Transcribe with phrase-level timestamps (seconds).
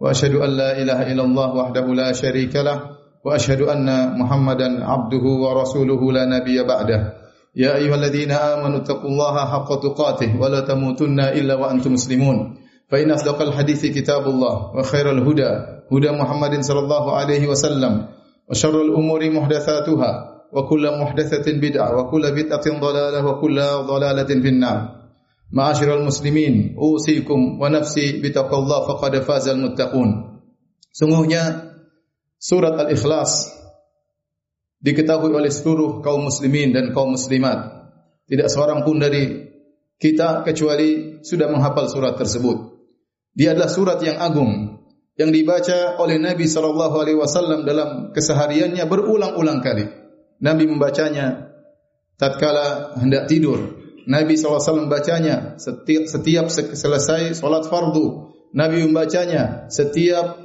[0.00, 2.80] وأشهد أن لا إله إلا الله وحده لا شريك له
[3.24, 7.00] وأشهد أن محمدا عبده ورسوله لا نبي بعده.
[7.56, 12.56] يا أيها الذين آمنوا اتقوا الله حق تقاته ولا تموتن إلا وأنتم مسلمون.
[12.90, 15.50] فإن أصدق الحديث كتاب الله وخير الهدى
[15.92, 18.06] هدى محمد صلى الله عليه وسلم
[18.50, 20.12] وشر الأمور محدثاتها
[20.52, 24.99] وكل محدثة بدعة وكل بدعة ضلالة وكل ضلالة في النار.
[25.50, 30.38] Ma'asyiral muslimin, usikum wa nafsi bitaqallah faqad fazal muttaqun.
[30.94, 31.74] Sungguhnya
[32.38, 33.50] surat Al-Ikhlas
[34.78, 37.90] diketahui oleh seluruh kaum muslimin dan kaum muslimat.
[38.30, 39.50] Tidak seorang pun dari
[39.98, 42.78] kita kecuali sudah menghafal surat tersebut.
[43.34, 44.78] Dia adalah surat yang agung
[45.18, 49.90] yang dibaca oleh Nabi sallallahu alaihi wasallam dalam kesehariannya berulang-ulang kali.
[50.40, 51.50] Nabi membacanya
[52.16, 58.32] tatkala hendak tidur Nabi wasallam membacanya setiap setiap selesai salat fardu.
[58.56, 60.40] Nabi membacanya setiap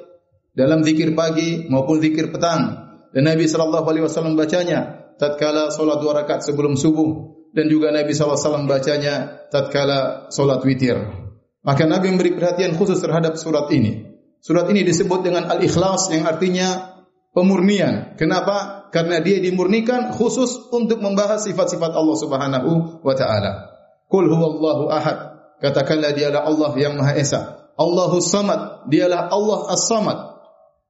[0.55, 2.91] dalam zikir pagi maupun zikir petang.
[3.15, 9.47] Dan Nabi wasallam membacanya tatkala salat dua rakaat sebelum subuh dan juga Nabi wasallam membacanya
[9.47, 11.25] tatkala salat witir.
[11.65, 14.05] Maka Nabi memberi perhatian khusus terhadap surat ini.
[14.37, 17.01] Surat ini disebut dengan Al-Ikhlas yang artinya
[17.33, 18.13] pemurnian.
[18.19, 18.74] Kenapa?
[18.95, 23.75] Karena dia dimurnikan khusus untuk membahas sifat-sifat Allah Subhanahu wa taala.
[24.07, 25.35] Qul huwallahu ahad.
[25.59, 27.67] Katakanlah dialah Allah yang Maha Esa.
[27.75, 30.19] Allahus Samad, dialah Allah As-Samad.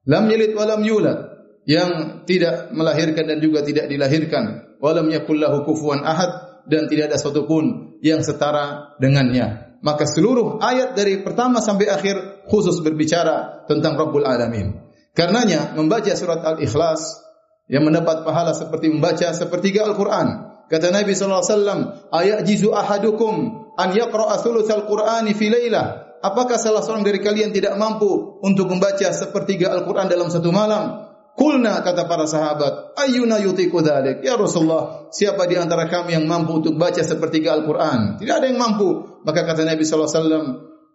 [0.06, 1.18] Lam yalid wa lam yulad,
[1.66, 4.78] yang tidak melahirkan dan juga tidak dilahirkan.
[4.78, 10.02] Wa lam yakul lahu kufuwan ahad dan tidak ada satu pun yang setara dengannya maka
[10.02, 14.82] seluruh ayat dari pertama sampai akhir khusus berbicara tentang Rabbul Alamin.
[15.14, 17.25] Karenanya membaca surat Al-Ikhlas
[17.66, 20.26] yang mendapat pahala seperti membaca sepertiga Al-Quran.
[20.66, 23.34] Kata Nabi sallallahu alaihi wasallam, "Ayat jizu ahadukum
[23.78, 29.06] an yaqra'a thulutsal Qur'ani fi lailah." Apakah salah seorang dari kalian tidak mampu untuk membaca
[29.14, 31.06] sepertiga Al-Quran dalam satu malam?
[31.36, 34.24] Kulna kata para sahabat, ayuna yutiku dzalik?
[34.24, 38.16] Ya Rasulullah, siapa di antara kami yang mampu untuk baca sepertiga Al-Qur'an?
[38.16, 39.20] Tidak ada yang mampu.
[39.22, 40.46] Maka kata Nabi sallallahu alaihi wasallam,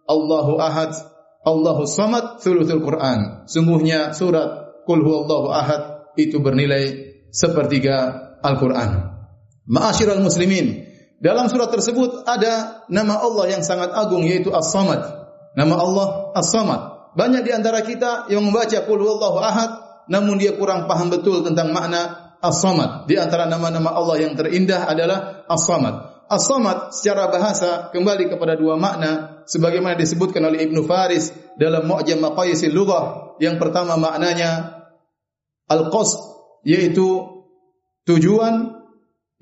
[0.02, 0.92] Allahu Ahad,
[1.46, 3.46] Allahu Samad, thuluthul Qur'an.
[3.46, 8.12] Sungguhnya surat Qul huwallahu ahad itu bernilai sepertiga
[8.42, 9.12] Al-Qur'an.
[9.68, 10.92] Ma'asyiral muslimin,
[11.22, 15.06] dalam surat tersebut ada nama Allah yang sangat agung yaitu As-Samad.
[15.54, 17.14] Nama Allah As-Samad.
[17.14, 19.70] Banyak di antara kita yang membaca Qul huwallahu ahad
[20.10, 23.06] namun dia kurang paham betul tentang makna As-Samad.
[23.06, 26.26] Di antara nama-nama Allah yang terindah adalah As-Samad.
[26.26, 32.74] As-Samad secara bahasa kembali kepada dua makna sebagaimana disebutkan oleh Ibnu Faris dalam Mu'jam Maqayisil
[32.74, 33.38] Lughah.
[33.38, 34.81] Yang pertama maknanya
[35.72, 36.20] al-qasd
[36.68, 37.40] yaitu
[38.04, 38.84] tujuan.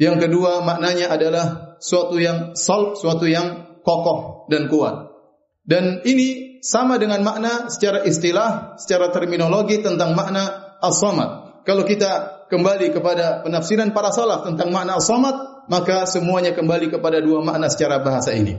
[0.01, 5.13] Yang kedua maknanya adalah suatu yang salb, suatu yang kokoh dan kuat.
[5.61, 11.61] Dan ini sama dengan makna secara istilah, secara terminologi tentang makna as-samad.
[11.69, 17.45] Kalau kita kembali kepada penafsiran para salaf tentang makna as-samad, maka semuanya kembali kepada dua
[17.45, 18.57] makna secara bahasa ini.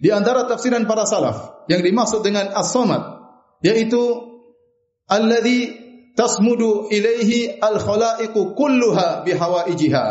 [0.00, 3.20] Di antara tafsiran para salaf yang dimaksud dengan as-samad
[3.60, 4.00] yaitu
[5.06, 5.89] alladhi
[6.20, 10.04] tasmudu ilaihi al-khalaiqu kulluha bihawaijiha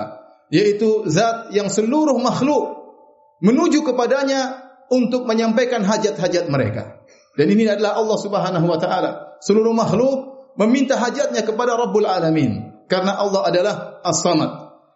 [0.50, 2.98] yaitu zat yang seluruh makhluk
[3.46, 4.58] menuju kepadanya
[4.90, 7.06] untuk menyampaikan hajat-hajat mereka.
[7.38, 9.38] Dan ini adalah Allah Subhanahu wa taala.
[9.46, 14.52] Seluruh makhluk meminta hajatnya kepada Rabbul Alamin karena Allah adalah As-Samad.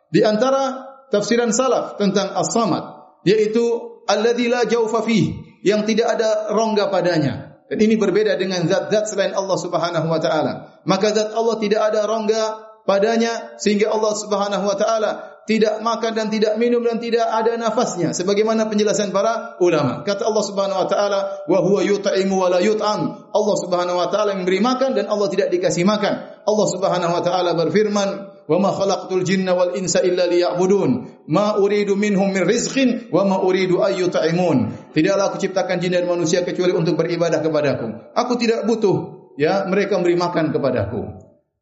[0.09, 3.61] Di antara tafsiran salaf tentang As-Samad yaitu
[4.09, 7.52] alladzi la jawfa fihi yang tidak ada rongga padanya.
[7.69, 10.81] Dan ini berbeda dengan zat-zat selain Allah Subhanahu wa taala.
[10.83, 12.43] Maka zat Allah tidak ada rongga
[12.83, 15.11] padanya sehingga Allah Subhanahu wa taala
[15.43, 18.15] tidak makan dan tidak minum dan tidak ada nafasnya.
[18.15, 20.03] Sebagaimana penjelasan para ulama.
[20.07, 21.19] Kata Allah Subhanahu wa taala
[21.51, 23.31] wa huwa yut'imu wa la yut'am.
[23.31, 26.43] Allah Subhanahu wa taala memberi makan dan Allah tidak dikasih makan.
[26.47, 31.95] Allah Subhanahu wa taala berfirman wa ma khalaqtul jinna wal insa illa liya'budun ma uridu
[31.95, 36.75] minhum min rizqin wa ma uridu ay yut'imun tidaklah aku ciptakan jin dan manusia kecuali
[36.75, 41.01] untuk beribadah kepadaku aku tidak butuh ya mereka memberi makan kepadaku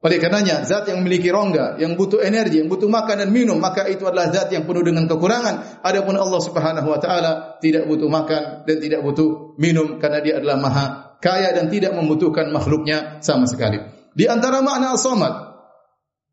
[0.01, 3.85] oleh karenanya zat yang memiliki rongga, yang butuh energi, yang butuh makan dan minum, maka
[3.85, 5.85] itu adalah zat yang penuh dengan kekurangan.
[5.85, 10.57] Adapun Allah Subhanahu wa taala tidak butuh makan dan tidak butuh minum karena dia adalah
[10.57, 10.85] Maha
[11.21, 13.77] kaya dan tidak membutuhkan makhluknya sama sekali.
[14.11, 15.50] Di antara makna as-samad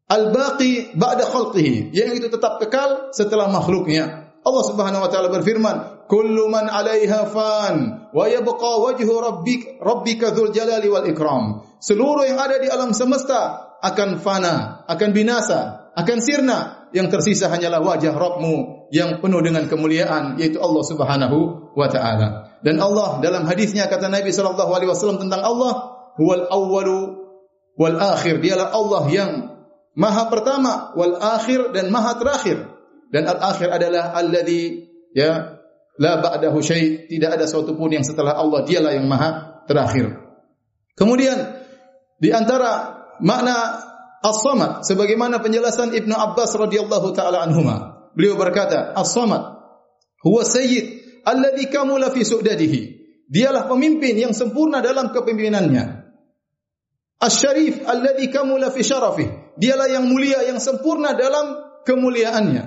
[0.09, 4.33] al-baqi ba'da khalqihi, yang itu tetap kekal setelah makhluknya.
[4.43, 7.77] Allah Subhanahu wa taala berfirman, "Kullu man 'alaiha fan
[8.09, 13.77] wa yabqa wajhu rabbik rabbika dzul jalali wal ikram." Seluruh yang ada di alam semesta
[13.85, 16.59] akan fana, akan binasa, akan sirna.
[16.89, 21.39] Yang tersisa hanyalah wajah Rabbmu yang penuh dengan kemuliaan yaitu Allah Subhanahu
[21.77, 22.57] wa taala.
[22.65, 25.73] Dan Allah dalam hadisnya kata Nabi sallallahu alaihi wasallam tentang Allah,
[26.17, 27.01] "Huwal awwalu
[27.77, 29.31] wal akhir." Dialah Allah yang
[29.99, 32.71] Maha pertama wal akhir dan Maha terakhir.
[33.11, 35.59] Dan al akhir adalah alladhi ya
[35.99, 40.15] la ba'dahu syai, tidak ada sesuatu pun yang setelah Allah, dialah yang Maha terakhir.
[40.95, 41.35] Kemudian
[42.23, 43.83] di antara makna
[44.23, 48.11] as-samad sebagaimana penjelasan Ibnu Abbas radhiyallahu taala anhuma.
[48.15, 49.59] Beliau berkata, as-samad
[50.23, 52.81] huwa sayyid alladhi kamula fi su'dadihi.
[53.29, 55.85] Dialah pemimpin yang sempurna dalam kepemimpinannya.
[57.19, 59.29] Asy-syarif alladhi kamula fi syarafih.
[59.59, 62.65] Dialah yang mulia yang sempurna dalam kemuliaannya.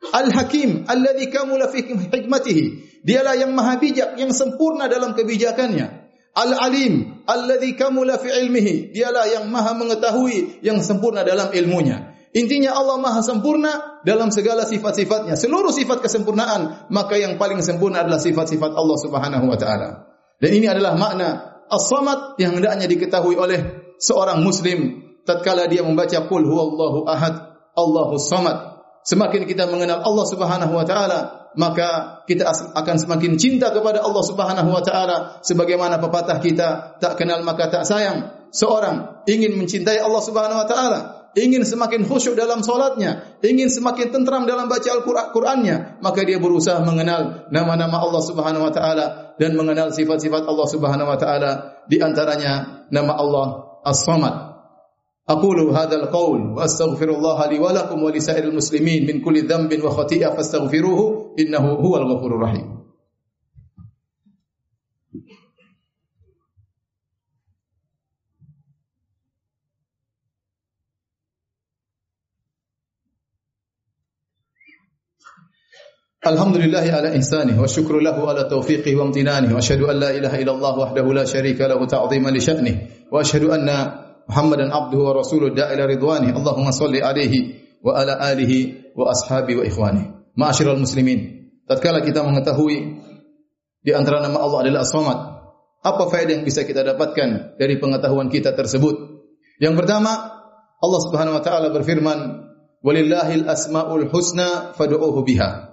[0.00, 2.64] Al-Hakim alladhi kamula fi hikmatihi.
[3.04, 6.00] Dialah yang maha bijak yang sempurna dalam kebijakannya.
[6.30, 8.94] Al-Alim alladzi kamula fi ilmihi.
[8.94, 12.14] Dialah yang Maha mengetahui yang sempurna dalam ilmunya.
[12.30, 15.34] Intinya Allah Maha sempurna dalam segala sifat-sifatnya.
[15.34, 20.06] Seluruh sifat kesempurnaan, maka yang paling sempurna adalah sifat-sifat Allah Subhanahu wa taala.
[20.38, 21.28] Dan ini adalah makna
[21.66, 28.82] As-Samad yang hendaknya diketahui oleh seorang muslim tatkala dia membaca qul huwallahu ahad, Allahus samad.
[29.06, 34.70] Semakin kita mengenal Allah Subhanahu wa taala, maka kita akan semakin cinta kepada Allah Subhanahu
[34.74, 35.38] wa taala.
[35.46, 38.50] Sebagaimana pepatah kita tak kenal maka tak sayang.
[38.50, 41.00] Seorang ingin mencintai Allah Subhanahu wa taala
[41.38, 47.46] ingin semakin khusyuk dalam salatnya ingin semakin tentram dalam baca Al-Qur'annya maka dia berusaha mengenal
[47.54, 51.50] nama-nama Allah Subhanahu wa taala dan mengenal sifat-sifat Allah Subhanahu wa taala.
[51.86, 54.49] Di antaranya nama Allah As-Samad
[55.28, 61.58] أقول هذا القول وأستغفر الله لي ولكم ولسائر المسلمين من كل ذنب وخطيئة فاستغفروه إنه
[61.72, 62.80] هو الغفور الرحيم.
[76.26, 80.78] الحمد لله على إحسانه والشكر له على توفيقه وامتنانه وأشهد أن لا إله إلا الله
[80.78, 83.68] وحده لا شريك له تعظيما لشأنه وأشهد أن
[84.30, 86.30] Rasuluhu da'ila ridwani.
[86.32, 90.32] Allahumma salli alaihi wa ala alihi wa ashabi wa ikhwani.
[90.38, 91.50] Ma'asyiral muslimin.
[91.66, 93.02] Tatkala kita mengetahui
[93.82, 95.18] di antara nama Allah adalah As-Samad
[95.80, 99.24] apa faedah yang bisa kita dapatkan dari pengetahuan kita tersebut?
[99.56, 100.12] Yang pertama
[100.80, 102.18] Allah Subhanahu wa taala berfirman
[102.84, 105.72] walillahil asmaul husna fad'uuhu biha.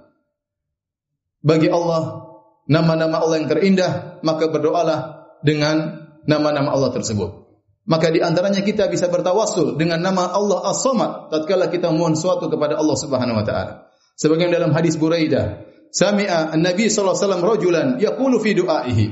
[1.44, 2.28] Bagi Allah
[2.68, 7.47] nama-nama Allah yang terindah maka berdoalah dengan nama-nama Allah tersebut
[7.88, 12.76] maka di antaranya kita bisa bertawassul dengan nama Allah As-Samad tatkala kita mohon sesuatu kepada
[12.76, 13.74] Allah Subhanahu wa taala.
[14.20, 15.64] Sebagian dalam hadis Buraidah,
[15.96, 19.08] sami'a an-nabi sallallahu alaihi wasallam rajulan yaqulu fi du'aihi.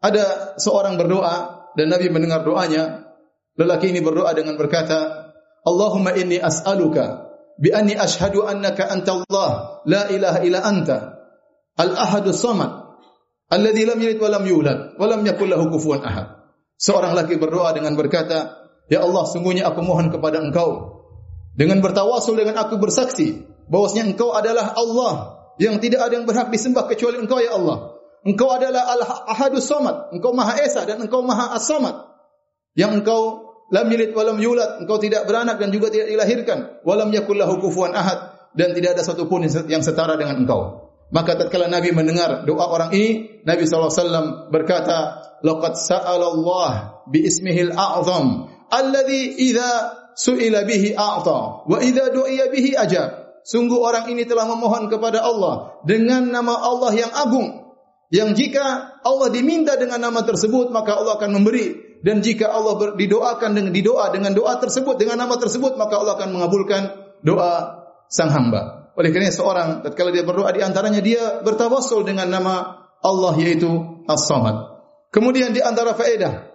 [0.00, 3.04] Ada seorang berdoa dan Nabi mendengar doanya.
[3.56, 5.32] Lelaki ini berdoa dengan berkata,
[5.64, 7.28] "Allahumma inni as'aluka
[7.60, 11.20] bi anni ashhadu annaka anta Allah, la ilaha illa anta,
[11.76, 12.96] al-ahadus samad,
[13.52, 16.45] alladhi lam yalid wa lam yulad wa lam yakul lahu kufuwan ahad."
[16.76, 21.00] Seorang laki berdoa dengan berkata, Ya Allah, sungguhnya aku mohon kepada engkau.
[21.56, 25.12] Dengan bertawasul dengan aku bersaksi, bahwasanya engkau adalah Allah,
[25.56, 27.96] yang tidak ada yang berhak disembah kecuali engkau, Ya Allah.
[28.26, 31.94] Engkau adalah Al-Ahadus Samad, engkau Maha Esa dan engkau Maha As-Samad.
[32.76, 33.20] Yang engkau
[33.72, 36.82] lam yalid wa lam yulad, engkau tidak beranak dan juga tidak dilahirkan.
[36.84, 40.85] Wa lam yakul lahu kufuwan ahad dan tidak ada satu pun yang setara dengan engkau.
[41.06, 46.70] Maka tatkala Nabi mendengar doa orang ini, Nabi SAW berkata, laqad sa'ala Allah
[47.06, 49.70] bi ismihi al-a'zam alladhi idza
[50.18, 53.38] su'ila bihi a'ta wa idza du'iya bihi ajab.
[53.46, 57.66] Sungguh orang ini telah memohon kepada Allah dengan nama Allah yang agung
[58.10, 61.86] yang jika Allah diminta dengan nama tersebut maka Allah akan memberi.
[62.02, 66.38] Dan jika Allah didoakan dengan didoa dengan doa tersebut dengan nama tersebut maka Allah akan
[66.38, 66.82] mengabulkan
[67.26, 72.88] doa sang hamba oleh kerana seorang tatkala dia berdoa di antaranya dia bertawassul dengan nama
[73.04, 73.68] Allah yaitu
[74.08, 74.76] As-Samad
[75.16, 76.52] Kemudian di antara faedah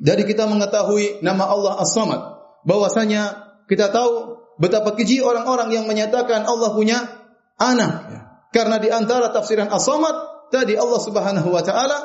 [0.00, 2.20] dari kita mengetahui nama Allah As-Samad
[2.64, 7.04] bahwasanya kita tahu betapa keji orang-orang yang menyatakan Allah punya
[7.60, 8.08] anak.
[8.48, 11.98] Karena di antara tafsiran As-Samad tadi Allah Subhanahu wa taala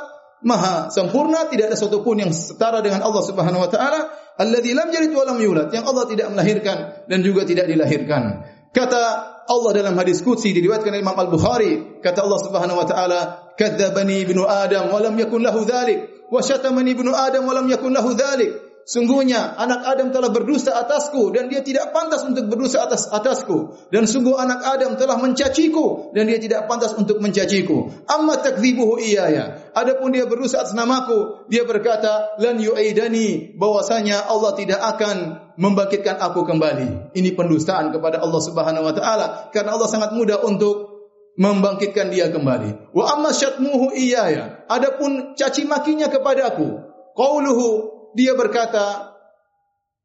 [0.44, 4.92] maha sempurna, tidak ada satu pun yang setara dengan Allah Subhanahu wa taala, alladzi lam
[4.92, 8.44] yalid wa lam yulad, yang Allah tidak melahirkan dan juga tidak dilahirkan.
[8.76, 9.02] Kata
[9.50, 13.20] Allah dalam hadis qudsi diriwayatkan Imam Al-Bukhari, kata Allah Subhanahu wa taala,
[13.60, 17.94] kadzdzabani ibnu adam wa lam yakun lahu dzalik wa syatamani ibnu Adam wa lam yakun
[17.94, 18.73] lahu dzalik.
[18.84, 24.04] Sungguhnya anak Adam telah berdusta atasku dan dia tidak pantas untuk berdusta atas atasku dan
[24.04, 27.88] sungguh anak Adam telah mencaciku dan dia tidak pantas untuk mencaciku.
[28.12, 29.72] Amma takdzibuhu iyaya.
[29.72, 35.16] Adapun dia berdusta atas namaku, dia berkata lan yu'idani bahwasanya Allah tidak akan
[35.56, 37.16] membangkitkan aku kembali.
[37.16, 40.92] Ini pendustaan kepada Allah Subhanahu wa taala karena Allah sangat mudah untuk
[41.40, 42.92] membangkitkan dia kembali.
[42.92, 44.68] Wa amma syatmuhu iyaya.
[44.68, 46.84] Adapun caci makinya kepadaku,
[47.16, 49.14] qauluhu dia berkata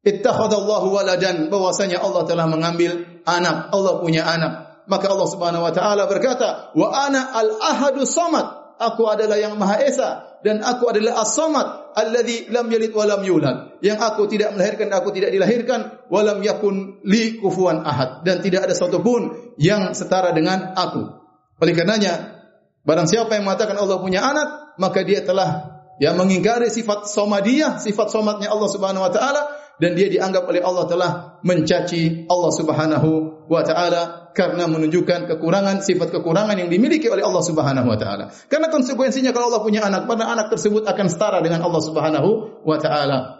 [0.05, 3.69] ittakhadallahu waladan bahwasanya Allah telah mengambil anak.
[3.73, 4.83] Allah punya anak.
[4.89, 8.57] Maka Allah Subhanahu wa taala berkata wa ana al ahadu samad.
[8.79, 13.75] Aku adalah yang maha esa dan aku adalah as-samad alladhi lam yalid wa lam yulad.
[13.83, 16.07] Yang aku tidak melahirkan aku tidak dilahirkan.
[16.07, 18.23] Wa lam yakun li kufuwan ahad.
[18.23, 21.11] Dan tidak ada satu pun yang setara dengan aku.
[21.59, 22.39] Oleh karenanya
[22.87, 28.07] barang siapa yang mengatakan Allah punya anak maka dia telah yang mengingkari sifat somadiyah, sifat
[28.07, 29.41] somatnya Allah Subhanahu wa taala
[29.79, 31.11] dan dia dianggap oleh Allah telah
[31.43, 33.09] mencaci Allah Subhanahu
[33.47, 38.31] wa taala karena menunjukkan kekurangan sifat kekurangan yang dimiliki oleh Allah Subhanahu wa taala.
[38.51, 42.29] Karena konsekuensinya kalau Allah punya anak, pada anak tersebut akan setara dengan Allah Subhanahu
[42.63, 43.39] wa taala.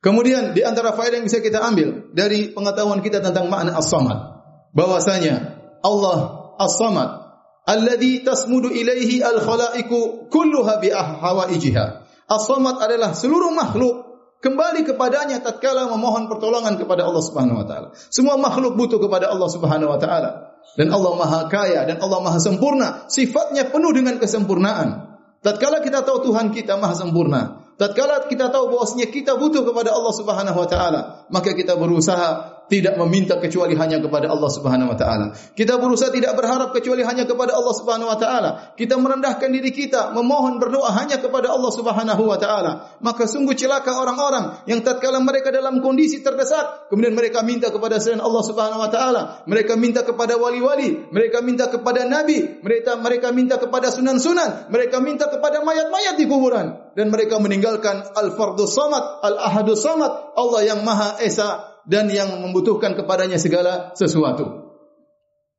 [0.00, 4.40] Kemudian di antara faedah yang bisa kita ambil dari pengetahuan kita tentang makna as-samad
[4.72, 7.19] bahwasanya Allah as-samad
[7.66, 11.84] alladhi tasmudu ilaihi al-khalaiqu kulluha bi hawaijiha.
[12.30, 17.88] As-samad adalah seluruh makhluk kembali kepadanya tatkala memohon pertolongan kepada Allah Subhanahu wa taala.
[18.08, 20.30] Semua makhluk butuh kepada Allah Subhanahu wa taala.
[20.78, 25.18] Dan Allah Maha Kaya dan Allah Maha Sempurna, sifatnya penuh dengan kesempurnaan.
[25.42, 30.12] Tatkala kita tahu Tuhan kita Maha Sempurna, tatkala kita tahu bahwasanya kita butuh kepada Allah
[30.14, 31.00] Subhanahu wa taala,
[31.32, 35.34] maka kita berusaha tidak meminta kecuali hanya kepada Allah Subhanahu wa taala.
[35.58, 38.50] Kita berusaha tidak berharap kecuali hanya kepada Allah Subhanahu wa taala.
[38.78, 42.94] Kita merendahkan diri kita, memohon berdoa hanya kepada Allah Subhanahu wa taala.
[43.02, 48.22] Maka sungguh celaka orang-orang yang tatkala mereka dalam kondisi terdesak, kemudian mereka minta kepada selain
[48.22, 49.22] Allah Subhanahu wa taala.
[49.50, 55.26] Mereka minta kepada wali-wali, mereka minta kepada nabi, mereka mereka minta kepada sunan-sunan, mereka minta
[55.26, 61.69] kepada mayat-mayat di kuburan dan mereka meninggalkan al-fardus samad, al-ahadus samad, Allah yang Maha Esa
[61.90, 64.70] dan yang membutuhkan kepadanya segala sesuatu.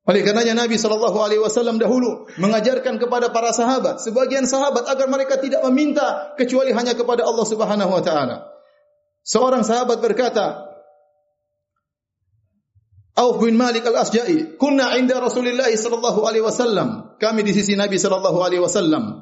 [0.08, 5.38] Oleh karenanya Nabi sallallahu alaihi wasallam dahulu mengajarkan kepada para sahabat, sebagian sahabat agar mereka
[5.38, 8.50] tidak meminta kecuali hanya kepada Allah Subhanahu wa taala.
[9.22, 10.72] Seorang sahabat berkata,
[13.12, 18.40] Auf bin Malik al-Asja'i, "Kunna 'inda Rasulillah sallallahu alaihi wasallam." Kami di sisi Nabi sallallahu
[18.42, 19.22] alaihi wasallam.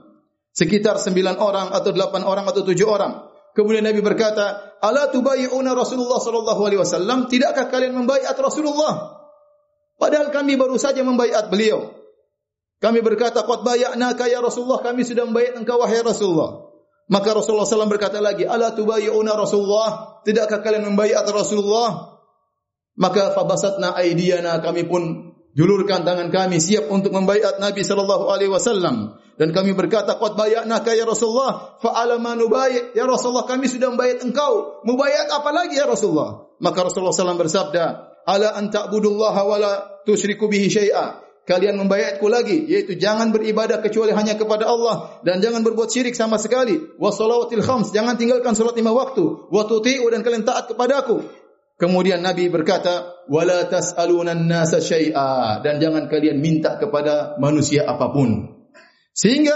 [0.56, 3.28] Sekitar sembilan orang atau delapan orang atau tujuh orang.
[3.58, 7.27] Kemudian Nabi berkata, "Ala tubayyi'una Rasulullah sallallahu alaihi wasallam?
[7.27, 9.20] Tidakkah kalian membaiat Rasulullah?"
[10.00, 11.91] Padahal kami baru saja membaiat beliau.
[12.79, 16.72] Kami berkata, "Qad bayya'naka ya Rasulullah, kami sudah membaiat engkau wahai Rasulullah."
[17.10, 20.22] Maka Rasulullah SAW berkata lagi, "Ala tubayyi'una Rasulullah?
[20.24, 22.15] Tidakkah kalian membaiat Rasulullah?"
[23.00, 29.18] Maka fabasatna aydiyana kami pun julurkan tangan kami siap untuk membaiat Nabi sallallahu alaihi wasallam.
[29.39, 31.79] Dan kami berkata qad bayana ka ya Rasulullah?
[31.79, 34.84] Fa alama nubayy ya Rasulullah kami sudah membayat engkau.
[34.84, 36.51] Membayat apa lagi ya Rasulullah?
[36.60, 37.86] Maka Rasulullah SAW bersabda
[38.27, 39.72] ala an ta'budullaha wa la
[40.03, 41.24] tusyriku bihi syai'a.
[41.48, 46.36] Kalian membayatku lagi yaitu jangan beribadah kecuali hanya kepada Allah dan jangan berbuat syirik sama
[46.36, 46.75] sekali.
[47.00, 49.48] Wa salawatil khams jangan tinggalkan salat lima waktu.
[49.50, 51.25] Wa tuti'u dan kalian taat kepadaku
[51.79, 58.57] Kemudian Nabi berkata, "Wala tas'aluna an-nasa syai'a" dan jangan kalian minta kepada manusia apapun.
[59.13, 59.55] Sehingga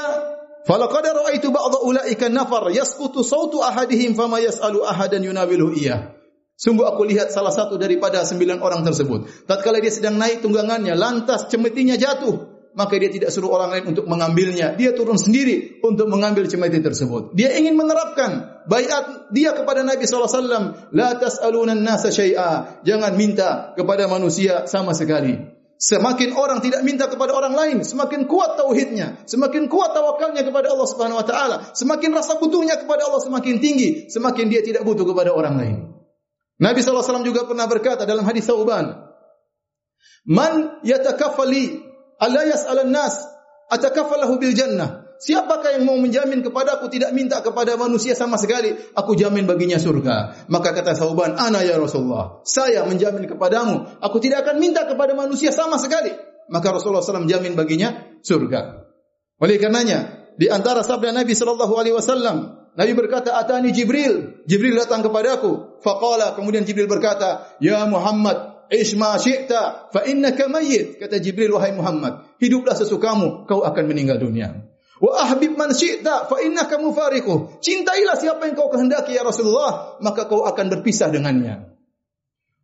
[0.70, 6.13] falaqad ra'aitu ba'dha ulaika nafar yasqutu sautu ahadihim fama yas'alu ahadan yunawilu iya.
[6.53, 9.50] Sungguh aku lihat salah satu daripada sembilan orang tersebut.
[9.50, 12.53] Tatkala dia sedang naik tunggangannya, lantas cemetinya jatuh.
[12.74, 14.74] Maka dia tidak suruh orang lain untuk mengambilnya.
[14.74, 17.38] Dia turun sendiri untuk mengambil cemeti tersebut.
[17.38, 20.89] Dia ingin menerapkan bayat dia kepada Nabi SAW.
[20.89, 22.82] La tas'alunan nasa syai'a.
[22.82, 25.53] Jangan minta kepada manusia sama sekali.
[25.84, 30.88] Semakin orang tidak minta kepada orang lain, semakin kuat tauhidnya, semakin kuat tawakalnya kepada Allah
[30.88, 35.36] Subhanahu wa taala, semakin rasa butuhnya kepada Allah semakin tinggi, semakin dia tidak butuh kepada
[35.36, 35.75] orang lain.
[36.56, 38.96] Nabi wasallam juga pernah berkata dalam hadis Sauban,
[40.24, 41.83] "Man yatakaffali
[42.24, 43.20] alla yas'alan nas,
[43.68, 48.75] atakaffalahu bil jannah." Siapakah yang mau menjamin kepada aku tidak minta kepada manusia sama sekali,
[48.92, 50.48] aku jamin baginya surga.
[50.51, 55.56] Maka kata Sauban, ana ya Rasulullah, saya menjamin kepadamu, aku tidak akan minta kepada manusia
[55.56, 56.12] sama sekali.
[56.51, 58.84] Maka Rasulullah SAW jamin baginya surga.
[59.39, 65.06] Oleh karenanya, di antara sabda Nabi sallallahu alaihi wasallam, Nabi berkata, "Atani Jibril." Jibril datang
[65.06, 65.80] kepadaku.
[65.80, 72.38] Faqala, kemudian Jibril berkata, "Ya Muhammad, isma syi'ta fa innaka mayyit." Kata Jibril, "Wahai Muhammad,
[72.42, 77.60] hiduplah sesukamu, kau akan meninggal dunia." Wa ahbib man syi'ta fa innaka mufariquh.
[77.60, 81.75] Cintailah siapa yang kau kehendaki ya Rasulullah, maka kau akan berpisah dengannya.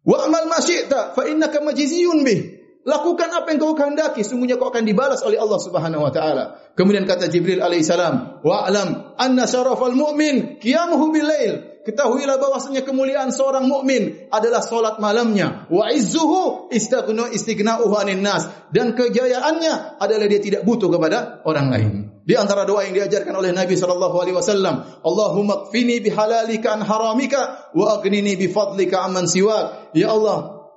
[0.08, 2.42] Wa amal ma syi'ta fa innaka majziyun bih.
[2.88, 6.58] Lakukan apa yang kau kehendaki, sungguhnya kau akan dibalas oleh Allah Subhanahu wa taala.
[6.80, 13.32] Kemudian kata Jibril alaihissalam, "Wa alam anna syarafal mu'min qiyamuhu bil lail." Ketahuilah bahwasanya kemuliaan
[13.32, 15.64] seorang mukmin adalah solat malamnya.
[15.72, 21.92] Wa izzuhu istaghna istighna'uhu anin nas dan kejayaannya adalah dia tidak butuh kepada orang lain.
[22.28, 27.72] Di antara doa yang diajarkan oleh Nabi sallallahu alaihi wasallam, Allahumma kfini bihalalika an haramika
[27.74, 29.96] wa aghnini bifadlika amman siwak.
[29.98, 30.70] Ya Allah,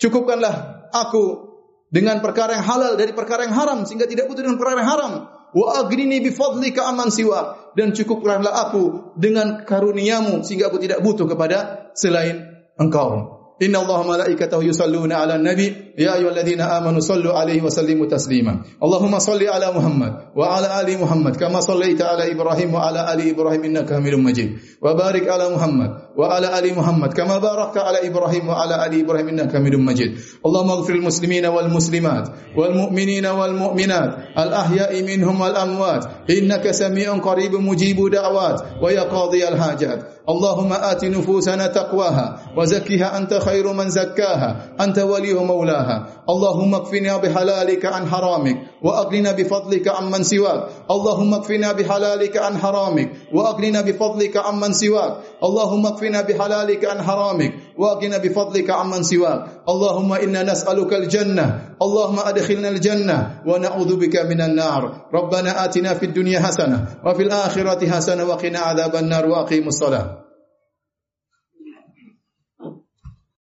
[0.00, 1.54] cukupkanlah aku
[1.92, 5.12] dengan perkara yang halal dari perkara yang haram sehingga tidak butuh dengan perkara yang haram
[5.54, 7.72] wa aghnini bi fadlika amman siwa.
[7.78, 13.38] Dan cukupkanlah aku dengan karuniamu sehingga aku tidak butuh kepada selain engkau.
[13.62, 19.21] Inna Allah malaikatahu yusalluna ala nabi Ya ayuhalladzina amanu sallu alaihi wa sallimu taslima Allahumma
[19.21, 23.61] salli ala Muhammad Wa ala ali Muhammad Kama sallaita ala Ibrahim wa ala ali Ibrahim
[23.69, 28.49] Innaka hamilum majid Wa barik ala Muhammad Wa ala ali Muhammad Kama barakta ala Ibrahim
[28.49, 33.53] wa ala ali Ibrahim Innaka hamilum majid Allahumma gfir muslimina wal muslimat Wal mu'minina wal
[33.53, 40.01] mu'minat Al ahya'i minhum wal amwat Innaka sami'un qaribun mujibu da'wat Wa yaqadhi al hajat
[40.23, 45.86] اللهم آت نفوسنا تقواها وزكها أنت خير من زكاها أنت ولي مولاها
[46.28, 50.60] اللهم اكفنا بحلالك عن حرامك وأغننا بفضلك عمن سواك.
[50.90, 55.12] اللهم اكفنا بحلالك عن حرامك وأغننا بفضلك عمن سواك.
[55.44, 59.40] اللهم اكفنا بحلالك عن حرامك وأغننا بفضلك عمن سواك.
[59.68, 61.46] اللهم إنا نسألك الجنة
[61.82, 64.82] اللهم أدخلنا الجنة ونعوذ بك من النار.
[65.14, 70.27] ربنا آتنا في الدنيا حسنة وفي الآخرة حسنة وقنا عذاب النار وأقيم الصلاة.